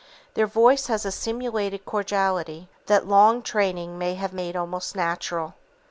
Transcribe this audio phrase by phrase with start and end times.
[0.33, 5.53] Their voice has a simulated cordiality that long training may have made almost natural.